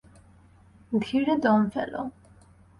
[0.91, 2.01] ধীরে দম ফেলো।